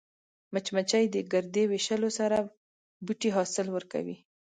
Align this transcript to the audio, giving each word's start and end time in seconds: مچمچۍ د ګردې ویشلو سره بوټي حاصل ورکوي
مچمچۍ 0.53 1.05
د 1.11 1.15
ګردې 1.31 1.63
ویشلو 1.67 2.09
سره 2.19 2.37
بوټي 3.05 3.29
حاصل 3.35 3.67
ورکوي 3.71 4.17